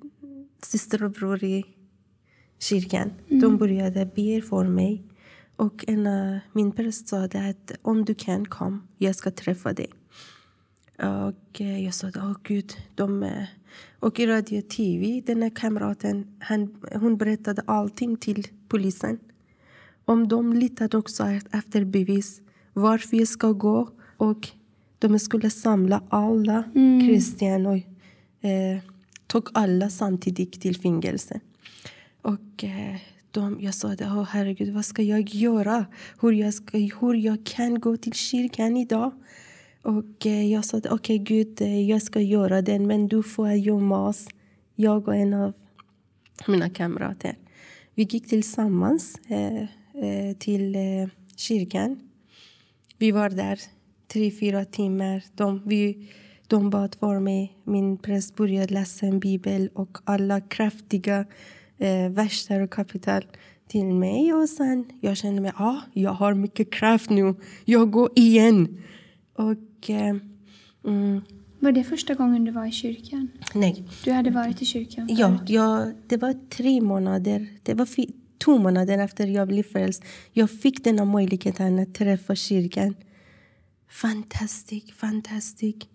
[0.63, 1.65] syster och bror i
[2.59, 3.13] kyrkan.
[3.29, 3.41] Mm.
[3.41, 5.03] De började be för mig.
[5.57, 8.89] Och en, min präst sa att om du kan, kom.
[8.99, 9.91] Jag ska träffa dig.
[10.99, 12.73] Och uh, jag sa, åh oh, gud.
[12.95, 13.45] De, uh,
[14.01, 19.19] och i radio och tv, den här kamraten, han, hon berättade allting till polisen.
[20.05, 22.41] Om de litade också efter bevis
[22.77, 23.89] vart vi ska gå.
[24.17, 24.49] Och
[24.99, 27.09] de skulle samla alla mm.
[27.09, 27.77] kristna och
[28.49, 28.79] eh,
[29.27, 31.41] tog alla samtidigt till fängelse.
[32.23, 32.97] Och eh,
[33.31, 35.87] de, jag sa det, oh, herregud, vad ska jag göra?
[36.21, 39.13] Hur jag, ska, hur jag kan gå till kyrkan idag?
[39.83, 43.53] Och eh, jag sa, okej okay, Gud, eh, jag ska göra det, men du får
[43.53, 44.29] gömma oss.
[44.75, 45.53] Jag och en av
[46.47, 47.39] mina kamrater.
[47.95, 50.77] Vi gick tillsammans eh, till
[51.37, 52.06] kyrkan.
[52.99, 53.61] Vi var där
[54.13, 55.23] tre, fyra timmar.
[55.35, 56.09] De, vi,
[56.47, 57.57] de bad för mig.
[57.65, 61.25] Min präst började läsa en bibel och alla kraftiga
[61.79, 63.25] eh, verser och kapitel
[63.69, 64.33] till mig.
[64.33, 67.35] Och sen jag kände mig, ah, jag har mycket kraft nu.
[67.65, 68.83] Jag går igen.
[69.35, 69.91] Och...
[69.91, 70.17] Eh,
[70.87, 71.21] mm,
[71.61, 73.29] var det första gången du var i kyrkan?
[73.55, 73.85] Nej.
[74.05, 75.19] Du hade varit i kyrkan förut?
[75.19, 77.47] Ja, ja det var tre månader.
[77.63, 77.87] Det var
[78.39, 80.05] två månader efter jag blev frälst.
[80.33, 82.95] Jag fick denna möjligheten att träffa kyrkan.
[83.89, 85.89] Fantastiskt, fantastiskt.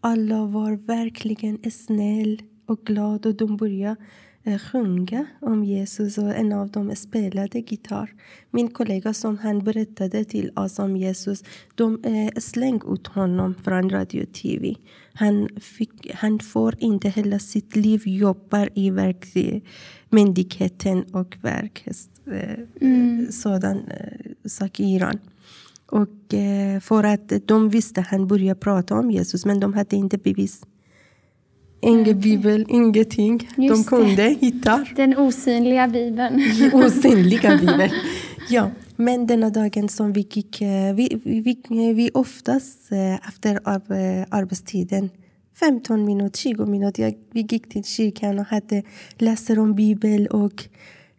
[0.00, 3.96] Alla var verkligen snäll och glada och de började
[4.44, 8.14] sjunga om Jesus och en av dem spelade gitarr.
[8.50, 13.90] Min kollega som han berättade till oss om Jesus, de eh, slängde ut honom från
[13.90, 14.74] radio och tv.
[15.12, 19.26] Han, fick, han får inte hela sitt liv jobba i verk,
[20.10, 21.86] myndigheten och verk,
[22.26, 23.32] eh, mm.
[23.32, 25.18] sådan eh, sak i Iran.
[25.86, 29.96] Och eh, för att de visste att han började prata om Jesus, men de hade
[29.96, 30.62] inte bevis.
[31.84, 33.38] Ingen bibel, ingenting.
[33.56, 33.88] De Just det.
[33.96, 36.40] kunde hitta Den osynliga bibeln.
[36.72, 37.90] osynliga bibeln.
[38.48, 43.60] Ja, men denna dagen som vi gick, eh, vi, vi, vi, vi oftast eh, efter
[43.64, 45.10] ar- arbetstiden
[45.60, 47.02] 15 minuter, 20 minuter.
[47.02, 48.82] Jag, vi gick till kyrkan och hade
[49.18, 50.64] läser om Bibeln och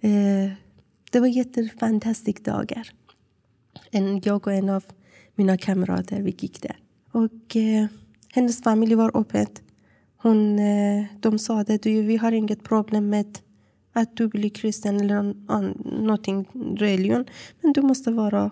[0.01, 0.51] eh,
[1.12, 2.89] det var jättefantastiska dagar.
[3.91, 4.84] En, jag och en av
[5.36, 6.75] mina kamrater, vi gick där.
[7.12, 7.86] Och eh,
[8.34, 9.62] hennes familj var öppet.
[10.26, 13.38] Hon, eh, de sa att du, vi har inget problem med
[13.94, 15.34] att du blir kristen eller
[16.02, 17.26] någonting religion.
[17.62, 18.52] Men du måste vara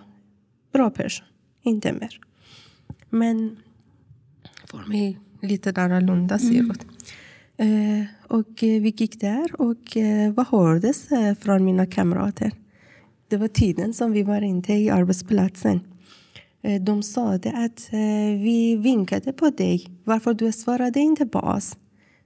[0.72, 1.28] bra person,
[1.62, 2.20] inte mer.
[3.10, 3.58] Men
[4.68, 6.86] för mig lite annorlunda ser ut.
[7.58, 12.52] Eh, och eh, vi gick där och eh, vad hördes eh, från mina kamrater?
[13.28, 15.80] Det var tiden som vi var inte i arbetsplatsen.
[16.63, 19.88] Eh, de sa att eh, vi vinkade på dig.
[20.04, 21.78] Varför du svarade inte på oss?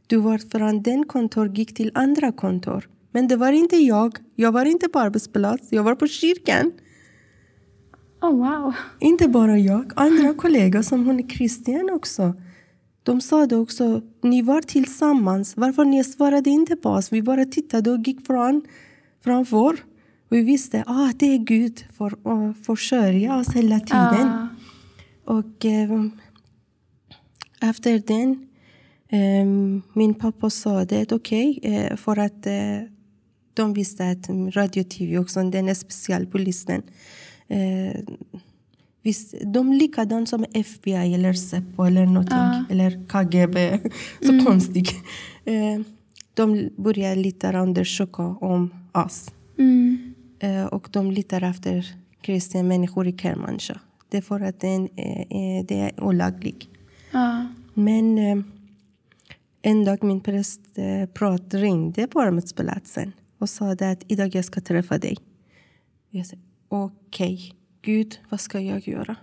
[0.08, 2.90] Du var från den kontor gick till andra kontor.
[3.12, 4.18] Men det var inte jag.
[4.36, 5.68] Jag var inte på arbetsplats.
[5.70, 6.72] Jag var på kyrkan.
[8.22, 8.74] Oh, wow.
[9.00, 12.34] Inte bara jag, andra kollegor som hon är kristen också.
[13.04, 17.12] De sa det också, ni var tillsammans, varför ni svarade inte på oss?
[17.12, 18.62] Vi bara tittade och gick från,
[19.24, 19.78] framför.
[20.30, 24.28] Vi visste att ah, det är Gud för att försörja oss hela tiden.
[24.28, 24.48] Ah.
[25.26, 25.90] Och eh,
[27.62, 28.48] efter den,
[29.10, 29.46] eh,
[29.94, 32.90] min pappa sa det, okej, eh, för att eh,
[33.54, 36.82] de visste att radio tv också, den är specialpolisen.
[37.48, 38.02] Eh,
[39.02, 43.80] visst, de är likadana som FBI eller Säpo eller någonting, eller KGB.
[44.22, 44.94] Så konstigt.
[45.46, 45.82] Eh,
[46.34, 49.32] de börjar lite undersöka om oss.
[49.60, 50.14] Mm.
[50.40, 53.80] Eh, och de letar efter kristna människor i Kermanshah.
[54.10, 56.68] Det är för att det är, eh, det är olagligt.
[57.12, 57.48] Ja.
[57.74, 58.44] Men eh,
[59.62, 64.62] en dag min präst eh, prat ringde på arbetsplatsen och sa att idag jag ska
[64.62, 65.18] träffa dig.
[66.10, 69.16] Jag sa okej, Gud, vad ska jag göra?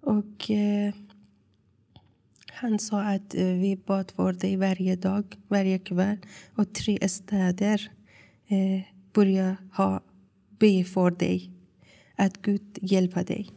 [0.00, 0.94] Och eh,
[2.52, 6.16] han sa att eh, vi bad för dig varje dag, varje kväll.
[6.54, 7.90] Och tre städer
[8.48, 10.00] eh, börjar ha,
[10.58, 11.50] be för dig.
[12.16, 13.50] Att Gud hjälper dig.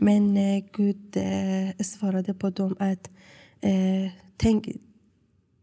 [0.00, 3.10] Men eh, Gud eh, svarade på dem att
[3.60, 4.68] eh, tänk,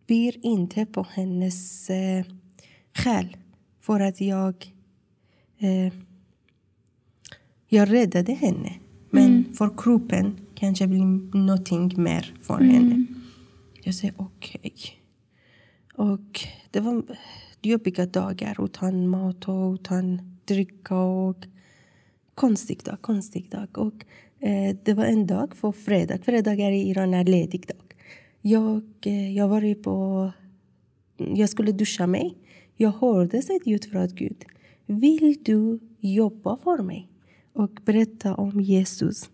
[0.08, 2.26] ber inte på hennes eh,
[2.94, 3.38] själ
[3.82, 4.74] för att jag
[5.60, 5.94] eh,
[7.68, 8.74] jag räddade henne.
[9.10, 13.06] Men för kroppen kanske blir någonting mer för henne.
[13.84, 14.74] Jag säger okej.
[15.94, 16.40] Och
[16.72, 17.04] det var
[17.66, 21.46] jobbiga dagar utan mat och utan dricka och
[22.36, 23.78] konstig dag, konstig dag.
[23.78, 24.06] Och
[24.40, 26.18] eh, det var en dag på fredag.
[26.18, 27.96] Fredagar i Iran är ledig dag.
[28.42, 30.32] Jag, eh, jag var på...
[31.18, 32.38] Jag skulle duscha mig.
[32.76, 34.46] Jag hörde ett ljud från Gud.
[34.86, 37.10] Vill du jobba för mig?
[37.54, 39.30] Och berätta om Jesus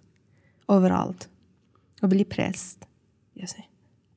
[0.67, 1.29] överallt.
[2.01, 2.87] Och bli präst.
[3.33, 3.67] Jag säger,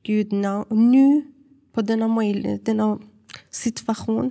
[0.03, 0.33] Gud,
[0.71, 1.23] nu
[1.73, 2.09] på denna,
[2.63, 2.99] denna
[3.55, 4.31] situation.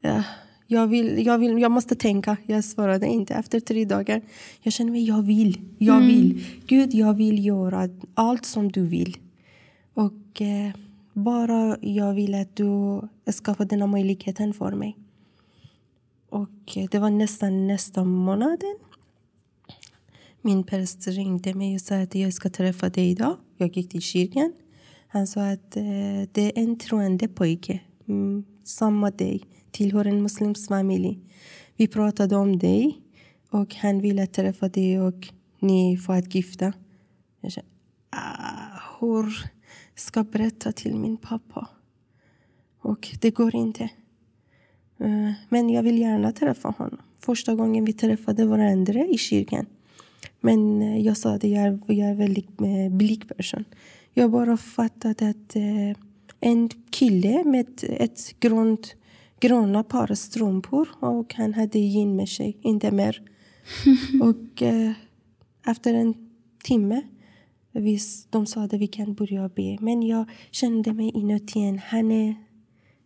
[0.00, 0.24] Ja,
[0.66, 2.36] jag, vill, jag, vill, jag måste tänka.
[2.46, 4.22] Jag svarade inte efter tre dagar.
[4.62, 5.60] Jag känner mig, jag vill.
[5.78, 6.44] Jag vill.
[6.66, 9.16] Gud, jag vill göra allt som du vill.
[9.94, 10.70] Och eh,
[11.12, 13.00] bara jag vill att du
[13.32, 14.96] skapar denna möjligheten för mig.
[16.28, 18.78] Och eh, det var nästan nästa månaden.
[20.42, 23.36] Min präst ringde mig och sa att jag ska träffa dig idag.
[23.56, 24.52] Jag gick till kyrkan.
[25.08, 25.82] Han sa att eh,
[26.32, 31.18] det är en troende pojke, mm, Mm, samma dig, tillhör en muslimsk familj.
[31.76, 33.00] Vi pratade om dig
[33.50, 36.72] och han ville träffa dig och ni får att gifta.
[37.40, 37.70] Jag kände,
[38.10, 39.50] ah, hur
[39.94, 41.68] ska jag berätta till min pappa?
[42.80, 43.84] Och det går inte.
[44.98, 46.98] Eh, men jag vill gärna träffa honom.
[47.18, 49.66] Första gången vi träffade varandra i kyrkan.
[50.40, 53.64] Men eh, jag sa att jag är, jag är väldigt eh, blyg person.
[54.14, 56.02] Jag bara fattade att eh,
[56.40, 58.94] en kille med ett grönt,
[59.40, 63.22] gröna par strumpor och han hade gin med sig, inte mer.
[64.22, 64.92] och eh,
[65.66, 66.14] efter en
[66.64, 67.02] timme
[67.72, 67.98] vi,
[68.30, 69.78] de sa att vi kan börja be.
[69.80, 72.34] Men jag kände mig inuti en, han är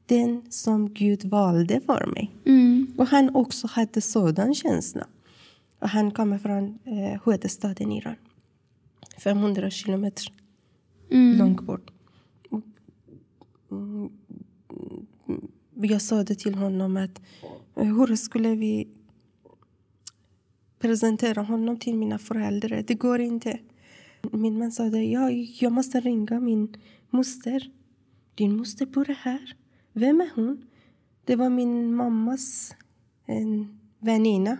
[0.06, 2.30] den som Gud valde för mig.
[2.98, 5.06] Och han också hade sådan känsla.
[5.78, 8.16] Och han kommer från eh, huvudstaden Iran.
[9.18, 10.32] 500 kilometer
[11.38, 11.91] långt bort.
[13.72, 14.10] Mm,
[15.72, 17.22] jag sa det till honom att
[17.76, 18.88] eh, hur skulle vi
[20.78, 22.84] presentera honom till mina föräldrar?
[22.86, 23.58] Det går inte.
[24.32, 25.30] Min man sa det, ja,
[25.60, 26.76] jag måste ringa min
[27.10, 27.70] moster.
[28.34, 29.56] Din moster bor här.
[29.92, 30.62] Vem är hon?
[31.24, 32.74] Det var min mammas
[33.26, 34.58] en väninna.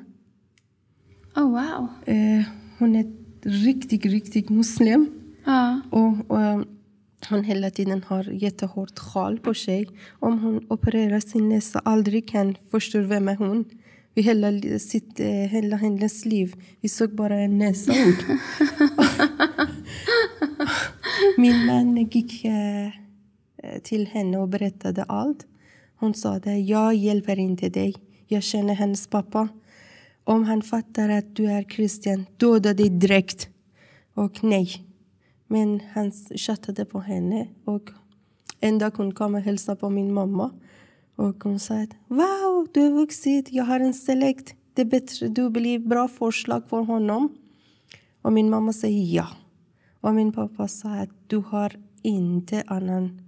[1.37, 1.89] Oh, wow.
[2.07, 2.43] Eh,
[2.79, 5.07] hon är riktigt, riktigt muslim.
[5.45, 5.81] Ja.
[5.91, 6.65] Och, och
[7.29, 9.89] hon hela tiden har jättehårt sjal på sig.
[10.11, 13.65] Om hon opererar sin näsa aldrig kan förstå vem är hon.
[14.15, 18.19] Vi hela, sitt, eh, hela hennes liv, vi såg bara en näsa ut.
[21.39, 22.91] Min man gick eh,
[23.83, 25.47] till henne och berättade allt.
[25.97, 27.95] Hon sa det, jag hjälper inte dig.
[28.29, 29.49] Jag känner hennes pappa.
[30.25, 33.49] Om han fattar att du är kristen, döda dig direkt.
[34.15, 34.92] Och nej.
[35.53, 37.49] Men han chattade på henne.
[37.65, 37.91] Och
[38.61, 40.51] en dag hon kom och hälsade på min mamma.
[41.17, 44.55] Och hon sa att wow, du har vuxit, jag har en selekt.
[44.75, 47.29] Det är bättre, du blir bra förslag för honom.
[48.23, 49.27] Och min mamma säger ja.
[50.01, 53.21] Och min pappa sa att du har inte annan...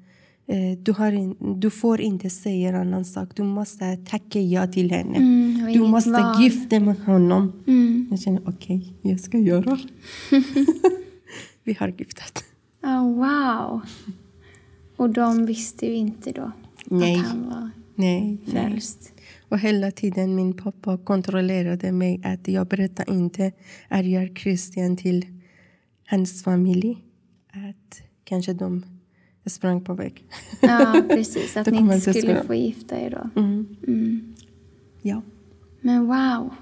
[0.46, 3.28] Eh, du, har in, du får inte säga annan sak.
[3.36, 5.16] Du måste tacka ja till henne.
[5.16, 6.42] Mm, du måste val.
[6.42, 7.52] gifta med honom.
[7.66, 8.06] Mm.
[8.10, 9.78] Jag känner okej, jag ska göra.
[11.64, 12.44] Vi har giftat.
[12.82, 13.82] Oh, wow.
[14.96, 16.52] Och de visste ju inte då
[16.84, 17.16] Nej.
[17.16, 18.52] att han var Nej, nej.
[18.52, 19.12] frälst.
[19.48, 23.52] Och hela tiden min pappa kontrollerade mig att jag berättar inte
[23.88, 25.26] att jag är kristen till
[26.06, 26.98] hans familj.
[27.52, 28.84] Att kanske de
[29.46, 30.24] sprang på väg.
[30.60, 31.56] Ja, precis.
[31.56, 33.40] Att ni inte skulle få gifta er då.
[33.40, 33.76] Mm.
[33.86, 34.34] Mm.
[35.02, 35.22] Ja.
[35.80, 36.54] Men wow.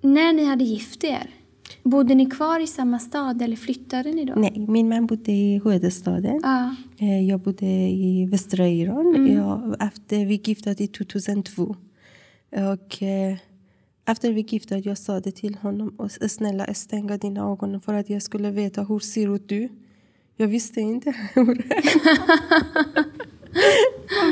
[0.00, 1.30] När ni hade gift er,
[1.82, 4.32] bodde ni kvar i samma stad eller flyttade ni då?
[4.36, 6.40] Nej, min man bodde i huvudstaden.
[6.42, 6.74] Ja.
[6.98, 9.14] Eh, Jag bodde i västra Iran.
[9.14, 9.34] Mm.
[9.34, 11.76] Jag, efter vi gifte oss i 2002.
[12.74, 13.36] Och eh,
[14.06, 15.94] efter vi gifte oss, jag sa det till honom.
[15.96, 19.68] Och snälla stänga dina ögon för att jag skulle veta hur ser ut du.
[20.36, 21.64] Jag visste inte hur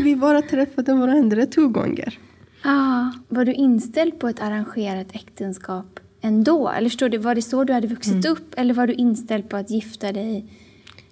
[0.03, 2.19] vi bara träffade varandra två gånger.
[2.65, 6.69] Ah, var du inställd på ett arrangerat äktenskap ändå?
[6.69, 8.33] Eller förstår du, var det så du hade vuxit Mm.
[8.33, 8.55] upp?
[8.57, 10.47] Eller var du inställd på att gifta dig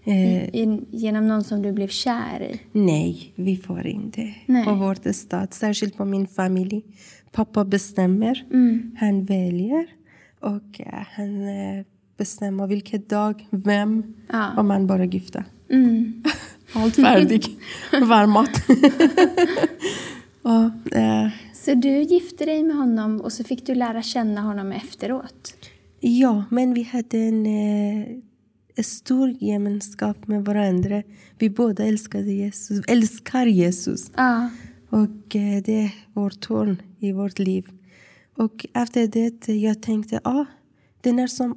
[0.09, 2.61] Eh, i, genom någon som du blev kär i?
[2.73, 4.35] Nej, vi får inte.
[4.47, 4.65] Nej.
[4.65, 6.83] På vårt stad, särskilt på min familj.
[7.33, 8.97] Pappa bestämmer, Mm.
[9.01, 9.87] han väljer
[10.41, 11.85] och eh, han eh,
[12.17, 14.51] bestämmer vilken dag, vem, Ja.
[14.59, 15.45] och man bara gifta.
[15.71, 16.23] Mm.
[16.73, 17.49] Allt färdigt,
[18.03, 18.51] varm mat.
[20.43, 21.29] och, eh,
[21.67, 25.55] Så du gifte dig med honom och så fick du lära känna honom efteråt?
[26.01, 31.03] ja, men vi hade en eh, stor gemenskap med varandra.
[31.39, 34.11] Vi båda älskade Jesus, älskar Jesus.
[34.17, 34.51] Ja.
[34.91, 37.69] Och eh, det är vår ton i vårt liv.
[38.37, 40.47] Och efter det jag tänkte, ja, ah,
[41.01, 41.57] den är som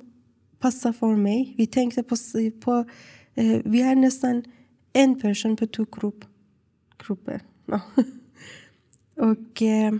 [0.59, 1.53] passar för mig.
[1.57, 2.15] Vi tänkte på,
[2.59, 2.85] på
[3.35, 4.43] eh, vi är nästan
[4.93, 6.25] en person på två grupp,
[6.97, 7.41] grupper.
[7.65, 7.81] Ja.
[9.19, 9.93] och eh,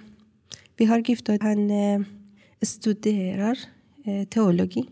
[0.77, 1.37] vi har gift oss.
[1.41, 2.01] Han eh,
[2.61, 3.59] studerar
[4.05, 4.89] eh, teologi.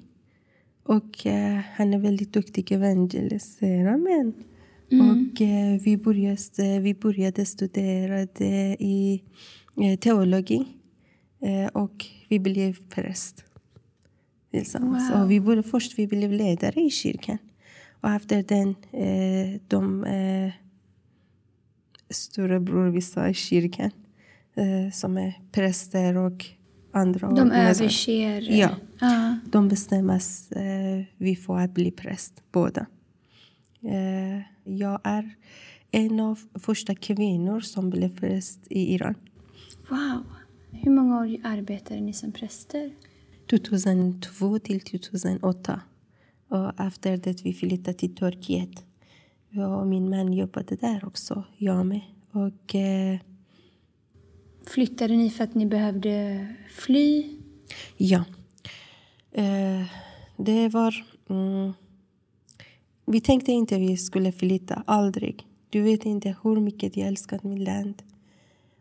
[0.83, 4.33] Och eh, han är väldigt duktig evangelisera män.
[4.91, 8.21] Och eh, vi, började, vi började studera
[8.79, 9.23] i
[9.81, 10.65] eh, teologi.
[11.73, 13.43] Och vi blev präst
[14.51, 15.11] tillsammans.
[15.11, 15.21] Wow.
[15.21, 17.37] Och vi började, först vi blev ledare i kyrkan.
[18.01, 20.51] Och efter den, eh, de eh,
[22.09, 23.91] storebror vi sa i kyrkan,
[24.57, 26.45] eh, som är präster och
[26.91, 28.41] andra De överser...
[28.41, 28.69] Ja.
[28.99, 29.37] ja.
[29.51, 32.85] De bestämmer eh, vi får att bli präst, båda.
[33.81, 35.35] Eh, jag är
[35.91, 39.15] en av första kvinnor som blev präst i Iran.
[39.89, 40.23] Wow.
[40.71, 42.91] Hur många år arbetade ni som präster?
[43.49, 45.81] 2002 till 2008.
[46.49, 48.85] Och efter det vi flyttade till Turkiet.
[49.49, 52.01] Jag och min man jobbade där också, jag med.
[52.31, 53.19] Och eh,
[54.67, 57.25] Flyttade ni för att ni behövde fly?
[57.97, 58.23] Ja.
[59.31, 59.85] Eh,
[60.37, 61.05] det var...
[61.29, 61.73] Mm,
[63.05, 65.45] vi tänkte inte att vi skulle flytta, aldrig.
[65.69, 68.03] Du vet inte hur mycket jag älskat mitt land.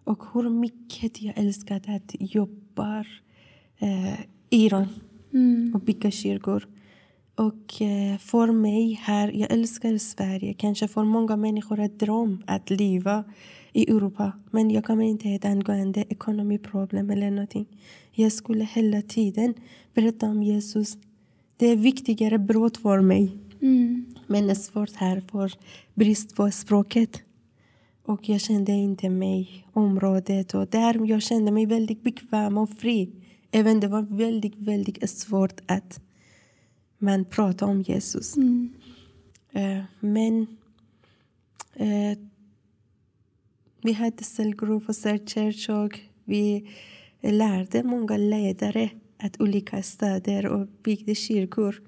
[0.05, 3.05] Och hur mycket jag älskat att jobba
[3.79, 4.21] eh,
[4.51, 4.89] Iran
[5.75, 6.69] och bygga kyrkor.
[7.35, 10.55] Och eh, för mig här, jag älskar Sverige.
[10.55, 13.25] Kanske för många människor är dröm att leva
[13.77, 14.33] i Europa.
[14.51, 17.67] Men jag kommer inte ihåg angående ekonomiproblem eller någonting.
[18.13, 19.55] Jag skulle hela tiden
[19.95, 20.97] berätta om Jesus.
[21.57, 23.39] Det är viktigare brott för mig.
[23.63, 24.15] Mm.
[24.27, 25.53] Men det är svårt här för
[25.95, 27.23] brist på språket.
[28.05, 33.11] Och jag kände inte mig området och där jag kände mig väldigt bekväm och fri.
[33.51, 36.01] Även det var väldigt, väldigt svårt att
[36.99, 38.37] man pratar om Jesus.
[38.37, 38.73] Mm.
[39.53, 40.47] Eh, men
[41.75, 42.19] eh,
[43.87, 44.89] vi hade cellgrupp
[45.69, 46.71] och vi
[47.23, 51.83] lärde många ledare att olika städer och byggde kyrkor.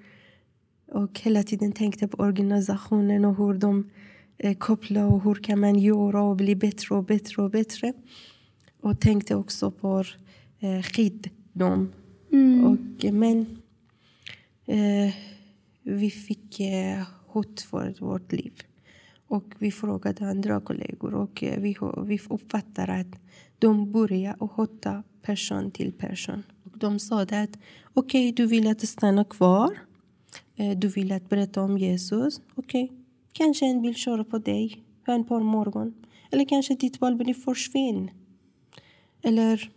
[0.93, 3.91] Och hela tiden tänkte på organisationen och hur de
[4.39, 7.93] eh, kopplar och hur kan man göra och bli bättre och bättre och bättre.
[8.81, 10.05] Och tänkte också på
[10.61, 11.93] eh, skydd dem.
[12.33, 12.65] Mm.
[12.65, 13.59] Och, men
[14.67, 15.15] eh,
[15.83, 18.53] vi fick eh, hot för vårt liv.
[19.29, 21.77] Och vi frågade andra kollegor och eh, vi,
[22.07, 23.21] vi uppfattar att
[23.59, 26.43] de börjar hota person till person.
[26.65, 27.51] Och de sa att okej,
[27.95, 29.79] okay, du vill att stanna kvar.
[30.57, 32.41] Eh, du vill att berätta om Jesus.
[32.55, 32.97] Okej, okay.
[33.33, 35.95] kanske en vill köra på dig en par morgon.
[36.31, 38.11] Eller kanske ditt val blir försvinn.
[39.23, 39.71] Eller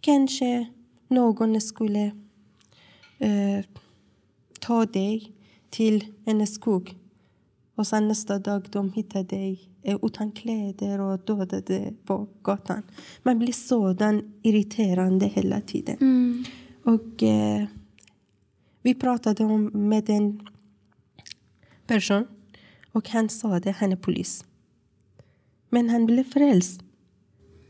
[0.00, 0.66] kanske
[1.08, 2.04] någon skulle
[3.18, 3.64] eh,
[4.60, 5.32] ta dig
[5.70, 6.96] till en skog
[7.80, 9.68] och sen nästa dag de hittade dig
[10.02, 12.82] utan kläder och dödade på gatan.
[13.22, 15.96] Man blir sådan irriterande hela tiden.
[16.00, 16.44] Mm.
[16.84, 17.66] Och eh,
[18.82, 20.48] vi pratade om, med en
[21.86, 22.26] person
[22.92, 24.44] och han sa att han är polis.
[25.68, 26.82] Men han blev frälst.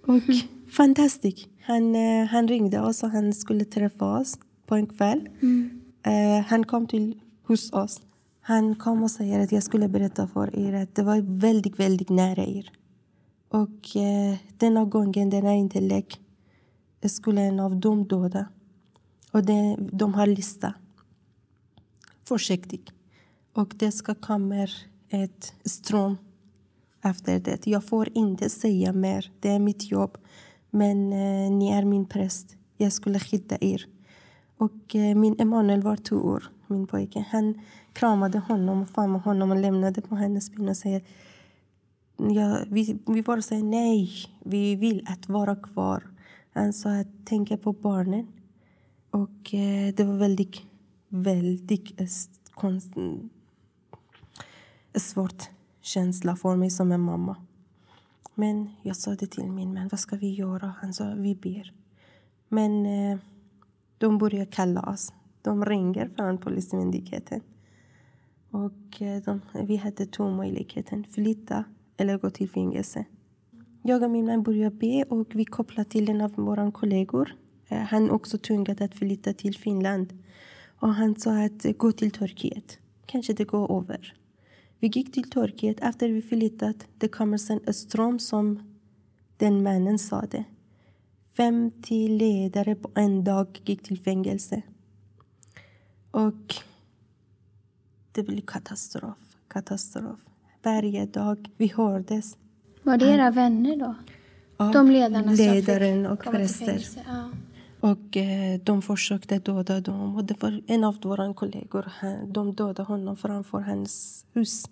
[0.02, 0.40] Och mm.
[0.70, 1.48] fantastiskt.
[1.62, 5.28] Han, eh, han ringde oss och han skulle träffa oss på en kväll.
[5.42, 5.80] Mm.
[6.02, 8.00] Eh, han kom till hos oss.
[8.40, 12.08] Han kom och sa att jag skulle berätta för er att det var väldigt, väldigt
[12.08, 12.72] nära er.
[13.48, 16.20] Och eh, denna gången, den är inte lek,
[17.08, 18.46] skulle en av dem döda.
[19.32, 20.74] Och det, de har lista.
[22.24, 22.90] Försiktigt.
[23.52, 24.68] Och det ska komma
[25.08, 26.16] ett ström
[27.02, 27.66] efter det.
[27.66, 29.32] Jag får inte säga mer.
[29.40, 30.18] Det är mitt jobb.
[30.70, 32.56] Men eh, ni är min präst.
[32.76, 33.86] Jag skulle skydda er.
[34.56, 37.26] Och eh, min Emanuel var två år, min pojke.
[37.30, 37.60] Han
[37.92, 41.02] kramade honom och famnade honom och lämnade på hennes ben och säger
[42.16, 44.10] ja, vi, vi bara säger nej,
[44.44, 46.10] vi vill att vara kvar.
[46.52, 48.26] Han sa att tänka på barnen.
[49.10, 50.62] Och eh, det var väldigt,
[51.08, 52.06] väldigt eh,
[52.50, 55.48] konst, eh, svårt
[55.80, 57.36] känsla för mig som en mamma.
[58.34, 60.74] Men jag sa det till min man, vad ska vi göra?
[60.80, 61.72] Han sa, vi ber.
[62.48, 63.18] Men eh,
[63.98, 65.12] de började kalla oss.
[65.42, 67.40] De ringer från Polismyndigheten.
[68.50, 71.64] Och eh, de, vi hade två möjligheter, flytta
[71.96, 73.04] eller gå till fängelse.
[73.82, 77.34] Jag och min man började be och vi kopplade till en av våra kollegor.
[77.68, 80.18] Eh, han han också tvingad att flytta till Finland.
[80.78, 82.78] Och han sa att gå till Turkiet.
[83.06, 84.14] Kanske det går över.
[84.78, 85.80] Vi gick till Turkiet.
[85.80, 88.76] Efter vi flyttat det kommer sen en ström som
[89.36, 90.44] den mannen sa det.
[91.36, 94.62] 50 ledare på en dag gick till fängelse.
[96.10, 96.54] Och
[98.12, 99.18] det blev katastrof.
[99.48, 100.20] Katastrof.
[100.62, 102.36] Varje dag vi hördes.
[102.82, 103.94] Var det era vänner då?
[104.56, 106.86] Ja, De ledarna ledaren och präster.
[107.06, 107.30] Ja.
[107.80, 110.16] Och eh, de försökte döda dem.
[110.16, 111.92] Och det var en av våra kollegor.
[112.00, 114.64] Han, de dödade honom framför hans hus.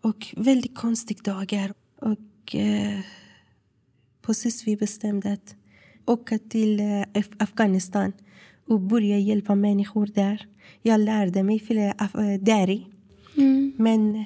[0.00, 1.74] Och väldigt konstiga dagar.
[2.00, 3.00] Och eh,
[4.22, 5.54] precis vi bestämde att
[6.06, 8.12] åka till eh, Af- Afghanistan
[8.68, 10.46] och börja hjälpa människor där.
[10.82, 11.60] Jag lärde mig
[11.98, 12.86] af- dari.
[13.36, 13.72] Mm.
[13.76, 14.16] Men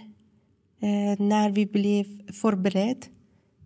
[0.80, 3.06] eh, när vi blev förberedda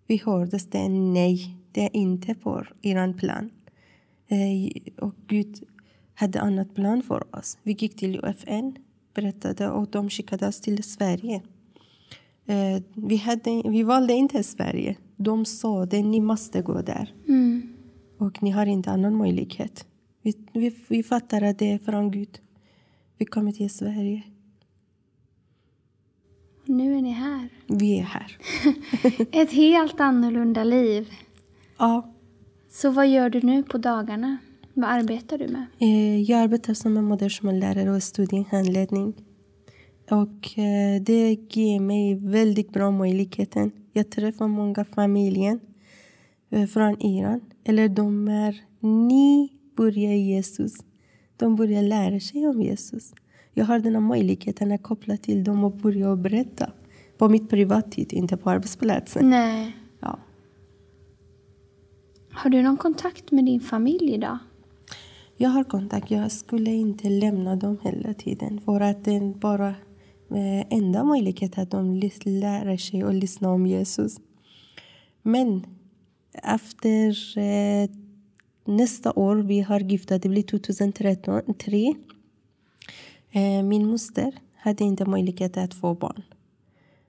[0.06, 3.50] vi hörde det nej, det är inte på er plan.
[4.28, 5.56] Eh, och Gud
[6.14, 7.58] hade annat plan för oss.
[7.62, 8.76] Vi gick till FN,
[9.14, 11.42] berättade och de skickade oss till Sverige.
[12.46, 14.96] Eh, vi, hade, vi valde inte Sverige.
[15.16, 17.14] De sa att ni måste gå där.
[17.28, 17.62] Mm.
[18.18, 19.86] Och ni har inte annan möjlighet.
[20.24, 22.38] Vi, vi, vi fattar att det är från Gud.
[23.18, 24.22] Vi kommer till Sverige.
[26.64, 27.48] Nu är ni här.
[27.68, 28.38] Vi är här.
[29.42, 31.10] Ett helt annorlunda liv.
[31.78, 32.14] Ja,
[32.70, 34.36] Så vad gör du nu på dagarna?
[34.74, 35.66] Vad arbetar du med?
[35.78, 39.14] eh, jag arbetar som en modersmålslärare och studiehandledning.
[40.10, 43.70] Och eh, det ger mig väldigt bra möjligheten.
[43.92, 45.58] Jag träffar många familjer
[46.50, 47.40] eh, från Iran.
[47.64, 48.62] Eller de är
[49.74, 50.72] nybörjare i Jesus.
[51.36, 53.14] De börjar lära sig om Jesus.
[53.54, 56.70] Jag har den här möjligheten att koppla till dem och börja berätta.
[57.18, 59.30] På mitt privattid, inte på arbetsplatsen.
[59.30, 59.76] Nej.
[60.00, 60.18] Ja.
[62.30, 64.38] Har du någon kontakt med din familj idag?
[65.36, 66.10] Jag har kontakt.
[66.10, 68.60] Jag skulle inte lämna dem hela tiden.
[68.60, 69.68] För att det bara
[70.30, 74.20] eh, enda möjligheten att de lär sig att lyssna om Jesus.
[75.22, 75.66] Men
[76.32, 77.90] efter eh,
[78.64, 81.94] nästa år, vi har gifta, det blir 2003,
[83.30, 86.22] eh, min moster hade inte möjlighet att få barn.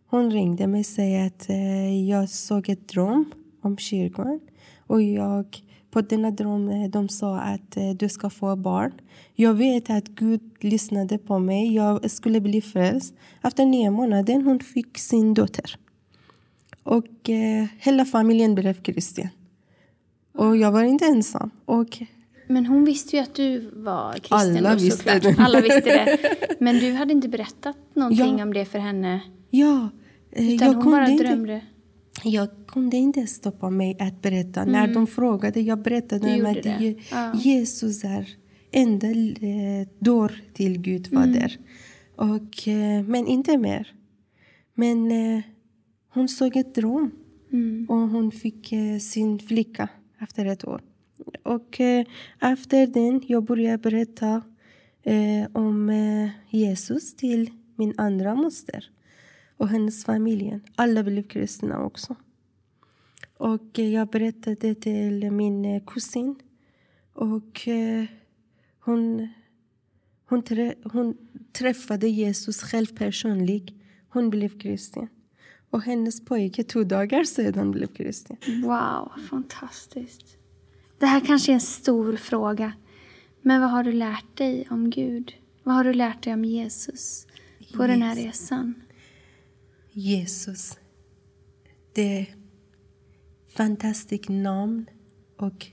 [0.07, 3.31] Hon ringde mig och sa att eh, jag såg ett dröm
[3.61, 4.39] om kyrkan.
[4.87, 8.91] Och jag, på denna dröm de sa att eh, du ska få barn.
[9.35, 11.75] Jag vet att Gud lyssnade på mig.
[11.75, 13.13] Jag skulle bli frälst.
[13.43, 15.79] Efter nio månader hon fick sin dotter.
[16.83, 19.29] Och eh, hela familjen blev kristen.
[20.35, 21.49] Och jag var inte ensam.
[21.65, 22.01] Och
[22.47, 25.37] Men hon visste ju att du var kristen Alla då, visste såklart.
[25.37, 25.43] det.
[25.43, 26.17] Alla visste det.
[26.59, 28.43] Men du hade inte berättat någonting Ja.
[28.43, 29.21] om det för henne?
[29.49, 29.89] ja,
[30.31, 31.23] eh, Utan jag hon bara inte.
[31.23, 31.61] drömde?
[32.23, 34.65] Jag kunde inte stoppa mig att berätta.
[34.65, 36.45] När de frågade, jag berättade Mm.
[36.45, 37.33] Om gjorde att Ja.
[37.35, 38.27] Jesus är
[38.71, 41.57] enda eh, dörr till Gud Fader.
[42.19, 42.31] Mm.
[42.35, 43.91] Och, eh, men inte mer.
[44.73, 45.11] Men
[46.13, 47.11] hon såg ett dröm
[47.53, 47.85] Mm.
[47.89, 50.81] och hon fick sin flicka efter ett år.
[51.43, 52.05] Och eh,
[52.41, 54.41] efter den jag började berätta
[55.03, 58.89] eh, om eh, Jesus till min andra moster
[59.57, 60.59] och hennes familj.
[60.75, 62.15] Alla blev kristna också.
[63.37, 66.35] Och eh, jag berättade till min eh, kusin.
[67.13, 67.67] Och
[68.79, 69.27] hon,
[70.25, 71.17] hon, trä, hon
[71.51, 73.73] träffade Jesus själv personligt.
[74.09, 75.07] Hon blev kristen.
[75.75, 78.37] Och hennes pojke två dagar sedan blev kristen.
[78.63, 80.37] Wow, fantastiskt.
[80.99, 82.73] Det här kanske är en stor fråga.
[83.41, 85.33] Men vad har du lärt dig om Gud?
[85.63, 87.27] Vad har du lärt dig om Jesus
[87.73, 88.73] på den här resan?
[89.91, 90.77] Jesus.
[91.95, 92.35] Det är
[93.55, 94.85] fantastiskt namn
[95.37, 95.67] och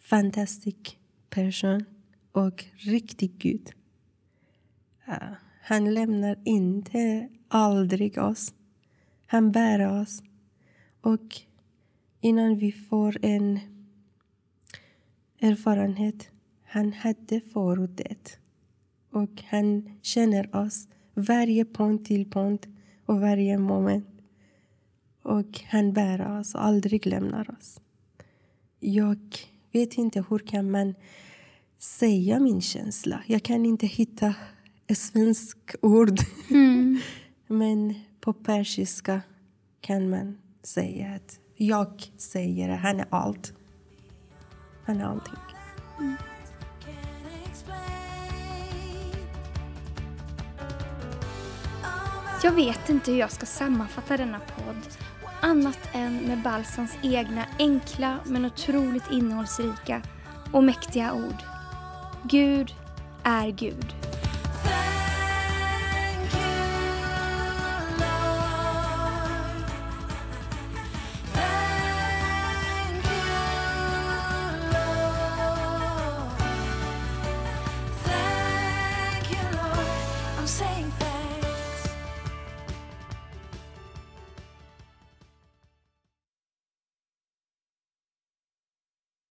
[0.00, 0.98] fantastisk
[1.30, 1.84] person
[2.32, 3.72] och riktig Gud.
[5.62, 8.52] Han lämnar inte aldrig oss.
[9.30, 10.22] Han bär oss.
[11.00, 11.36] Och
[12.20, 13.60] innan vi får en
[15.40, 16.30] erfarenhet,
[16.64, 18.38] han hade förut det.
[19.10, 22.68] Och han känner oss varje punkt till punkt
[23.06, 24.08] och varje moment.
[25.22, 27.80] Och han bär oss och aldrig lämnar oss.
[28.80, 29.38] Jag
[29.72, 30.94] vet inte hur kan man
[31.78, 33.22] säga min känsla.
[33.26, 34.34] Jag kan inte hitta
[34.86, 36.18] ett svenskt ord.
[37.50, 39.20] Men på persiska
[39.80, 43.52] kan man säga att jag säger att han är allt.
[44.84, 45.34] Han är allting.
[52.42, 54.76] Jag vet inte hur jag ska sammanfatta denna podd
[55.40, 60.02] annat än med Balsams egna enkla men otroligt innehållsrika
[60.52, 61.42] och mäktiga ord.
[62.22, 62.74] Gud
[63.22, 63.94] är Gud.